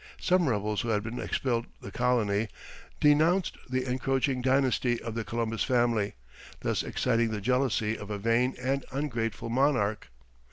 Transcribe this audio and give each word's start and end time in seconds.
Some 0.19 0.49
rebels 0.49 0.81
who 0.81 0.87
had 0.89 1.03
been 1.03 1.19
expelled 1.19 1.67
the 1.79 1.91
colony, 1.91 2.47
denounced 2.99 3.55
the 3.69 3.85
encroaching 3.87 4.41
dynasty 4.41 4.99
of 4.99 5.13
the 5.13 5.23
Columbus 5.23 5.63
family, 5.63 6.15
thus 6.61 6.81
exciting 6.81 7.29
the 7.29 7.39
jealousy 7.39 7.99
of 7.99 8.09
a 8.09 8.17
vain 8.17 8.55
and 8.59 8.83
ungrateful 8.91 9.49
monarch. 9.51 10.07